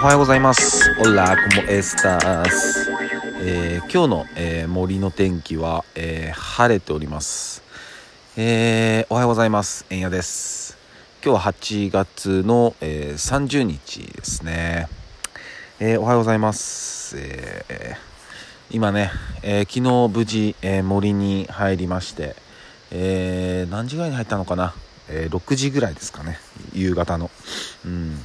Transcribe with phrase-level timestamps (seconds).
[0.00, 0.90] おはようございます。
[1.00, 2.90] オラコモエスタース。
[3.42, 7.62] えー今日の、えー森の天気は、えー晴れております。
[8.36, 9.84] えーおはようございます。
[9.90, 10.78] えんやです。
[11.24, 14.88] 今日は8月の、えー30日ですね。
[15.80, 17.16] えーおはようございます。
[17.18, 18.10] えー
[18.70, 19.10] 今ね、
[19.42, 22.36] えー昨日無事、えー森に入りまして、
[22.90, 24.74] えー何時ぐらいに入ったのかな、
[25.08, 26.38] えー6時ぐらいですかね
[26.72, 27.30] 夕方の
[27.84, 28.18] うん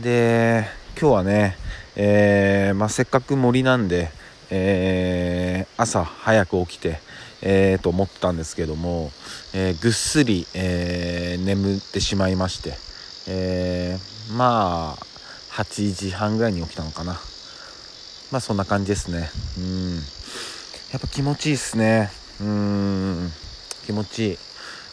[0.00, 0.64] で
[0.98, 1.54] 今日はね、
[1.96, 4.08] えーまあ、せっかく森なんで、
[4.50, 6.98] えー朝早く起きて、
[7.42, 9.10] えーと思ったんですけども、
[9.52, 12.72] えぐっすり、えー眠ってしまいまして、
[13.28, 15.04] えーまあ
[15.52, 17.20] 8時半ぐらいに起きたのかな。
[18.30, 19.28] まあそんな感じですね。
[19.58, 19.96] うん。
[19.96, 20.00] や
[20.96, 22.10] っぱ気持ちいいっすね。
[22.40, 23.30] うん。
[23.84, 24.38] 気持ちいい。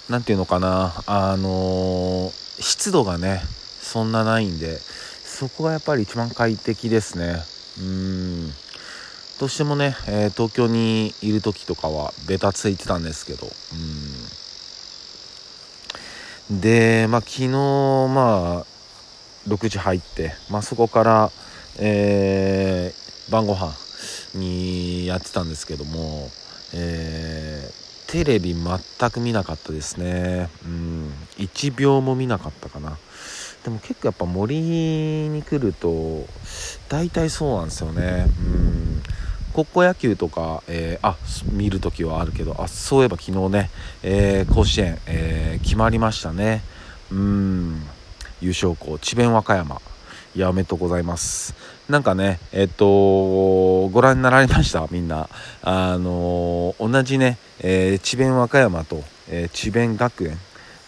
[0.10, 0.94] なんていうのかな。
[1.08, 3.42] あの湿度がね
[3.90, 7.42] そんなないんでそこがやっぱり一番快適ですね。
[7.80, 8.52] うん。
[9.40, 13.48] どうしてもね、えー東京にいる時とかはベタついてたんですけど。
[16.50, 16.62] うん。
[16.62, 18.66] でまあ昨日まあ
[19.48, 21.32] 6時入って、まあ、そこから、
[21.80, 23.74] えー晩ご飯
[24.34, 26.30] にやってたんですけども、
[26.74, 27.80] えー
[28.12, 30.50] テレビ全く見なかったですね。
[30.66, 31.14] うん。
[31.38, 32.98] 1秒も見なかったかな。
[33.64, 36.26] でも結構やっぱ森に来ると
[36.88, 38.26] 大体そうなんですよね。
[38.40, 39.04] うん。
[39.52, 41.18] 高校野球とか、えーあ
[41.52, 43.70] 見るときはあるけどあそういえば昨日ね、
[44.04, 46.62] えー甲子園、えー決まりましたね。
[47.12, 47.82] うん。
[48.42, 49.82] 優勝校智弁和歌山。
[50.36, 51.54] いやおめでとうございます。
[51.90, 52.86] なんかねえっと
[53.90, 54.88] ご覧になられました？
[54.92, 55.28] みんな。
[55.64, 60.38] あの同じね、えー智弁和歌山と、えー智弁学園。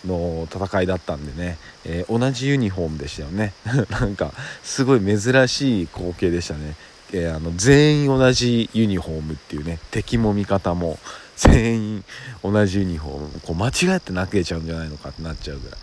[0.05, 3.53] の戦いだったんでね、えー同じユニフォームでしたよね。
[3.89, 4.31] なんか
[4.63, 6.75] すごい珍しい光景でしたね、
[7.13, 10.97] えーあの全員同じユニフォームっていうね敵も味方も
[11.37, 12.03] 全員
[12.43, 15.79] 同じユニフォームこう間違えて投げちゃうんじゃないのかってなっちゃうぐらい、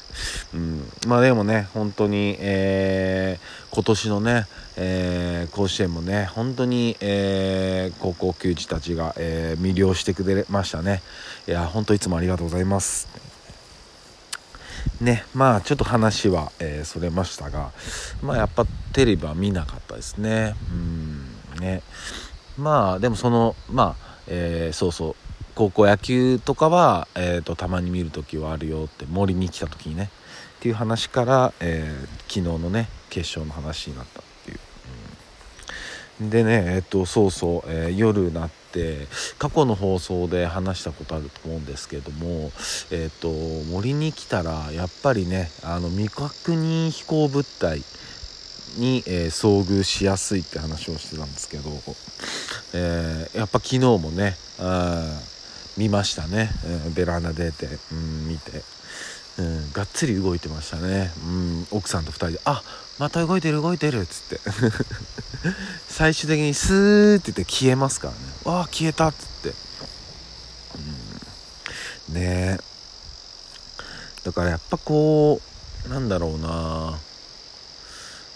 [0.55, 4.47] うん、まあでもね本当に、えー今年のね、
[4.77, 11.03] えー甲子園もね本当に、えー高校球児たちが、えー魅了してくれましたね。
[11.47, 13.28] いや本当いつもありがとうございます。
[15.01, 17.73] ねまあちょっと話は、えーそれましたが
[18.23, 20.55] まあやっぱテレビは見なかったですね。
[20.71, 21.83] うんね。
[22.57, 25.15] まあでもそのまあ、えーそうそう。
[25.55, 30.11] 高校野球とかは、えー、とたまに見る時はあるよって森に来た時にね。
[30.59, 34.59] っていう話から、えー昨日のね決勝の話になったっていう、
[36.21, 36.31] うん。
[36.31, 38.59] でねえっ、とそうそう、えー夜なって
[39.39, 42.51] 過去の放送で話したことあると思うんですけども
[42.91, 43.31] えっ、と
[43.71, 47.83] 森に来たらやっぱりねあの未確認飛行物体
[48.77, 51.71] に、えー遭遇しやすいって話をしてたんですけど、
[52.75, 55.21] えーやっぱ昨日もねあ
[55.77, 56.51] 見ましたね、
[56.87, 58.63] うんベランダ出て、うん、見て、
[59.39, 62.63] うん、がっつり動いてましたね、うん、奥さんと2人で「あ
[62.99, 64.41] また動いてる動いてる」っつって。
[65.89, 68.19] 最終的にスーって言って消えますからね
[68.51, 69.55] 「わあ消えた」っつって、
[72.09, 72.61] うん、ねえ。
[74.25, 75.41] だからやっぱこ
[75.87, 76.99] うなんだろうな。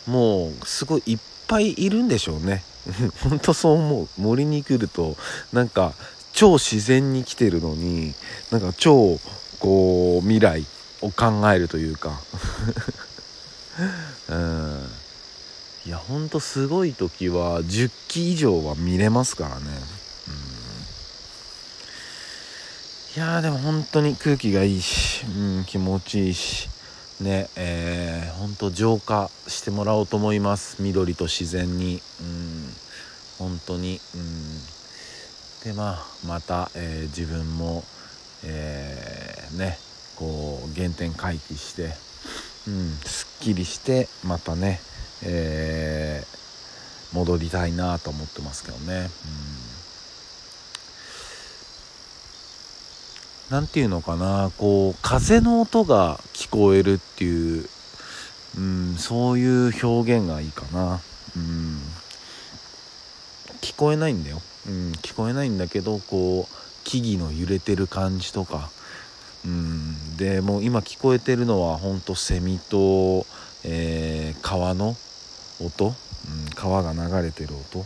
[0.06, 2.64] もうすごいいっぱいいるんでしょうね。
[3.22, 4.08] 本当そう思う。
[4.18, 5.16] 森に来ると
[5.52, 5.94] なんか
[6.32, 8.14] 超自然に来てるのに
[8.50, 9.20] なんか超
[9.60, 10.66] こう未来
[11.00, 12.20] を考えるというか。
[14.28, 14.90] うん。
[15.84, 19.64] いやほんとすごい時は10機以上は見れますからね、
[20.28, 26.70] うん、いやーでも本当に空気がいいし、うん、気持ちいいし
[27.20, 30.82] ねえー、本当浄化してもらおうと思います。
[30.82, 32.02] 緑と自然に。
[32.20, 32.72] うん
[33.38, 34.00] 本当に。
[34.14, 34.60] うん。
[35.62, 37.84] でまあまた、えー自分も、
[38.44, 39.78] えーね
[40.16, 41.94] こう原点回帰して、
[42.66, 44.80] うん、すっきりしてまたね、
[45.24, 49.02] えー戻りたいなと思ってますけどね。
[49.02, 49.08] うん、
[53.52, 57.68] なんていうのかなこう風の音が聞こえるっていう、
[58.56, 61.00] うん、そういう表現がいいかな。
[61.36, 61.78] うん。
[63.60, 66.54] 聞こえないんだよ、うん、聞こえないんだけどこう
[66.84, 68.70] 木々の揺れてる感じとか、
[69.44, 73.26] うん、でもう今聞こえてるのはほんとセミと、
[73.64, 74.96] えー川の
[75.60, 75.94] 音、うん、
[76.54, 77.84] 川が流れてる音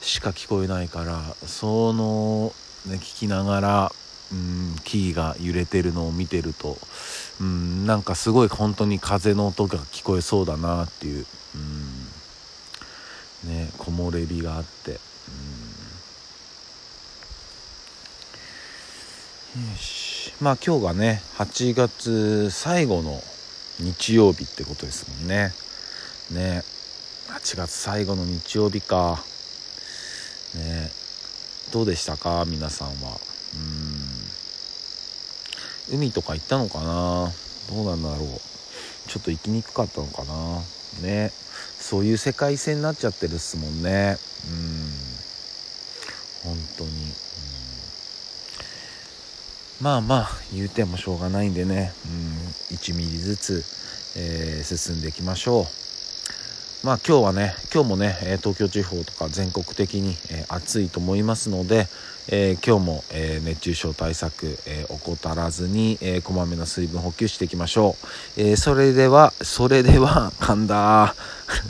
[0.00, 2.52] しか聞こえないからその、
[2.86, 3.92] ね、聞きながら、
[4.32, 6.78] うん、木々が揺れてるのを見てると、
[7.40, 11.58] うん、なんかすごい本当に風の音が聞こえそうだなっていう、う
[13.48, 15.00] ん、ね木漏れ日があって
[19.54, 19.70] うん。
[19.70, 20.32] よし。
[20.40, 23.20] まあ今日がね8月最後の
[23.80, 25.52] 日曜日ってことですもんね。
[26.30, 26.62] ね
[27.28, 29.22] 8月最後の日曜日か。
[30.54, 30.90] ね
[31.72, 32.44] どうでしたか？
[32.46, 33.18] 皆さんは。
[33.54, 34.21] うん。
[35.90, 37.32] 海とか行ったのかな？
[37.70, 38.28] どうなんだろう。
[39.08, 40.60] ちょっと行きにくかったのかな？
[41.02, 41.32] ね。
[41.78, 44.16] そういう世界線になっちゃってるっすもんね。
[44.48, 44.92] うん。
[46.44, 46.94] 本当に、う
[49.82, 52.12] ん、まあまあ言うてもしょうがないんでね、うん、
[52.76, 53.64] 1ミリずつ、
[54.16, 55.66] えー、進んでいきましょう。
[56.82, 61.86] まあ今日はね今日もね東京地方とか全国的に、え暑いと思いますので、
[62.28, 67.96] えー、今日も、え、熱中症対策、えー、怠らずに、えー、こまめな水分補給していきましょ
[68.36, 71.14] う、えそれではそれでは 噛んだ。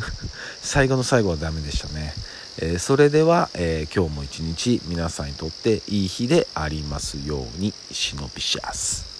[0.62, 2.14] 最後の最後はダメでしたね、
[2.58, 9.11] えそれでは、え今日も一日皆さんにとっていい日でありますように忍びしやす。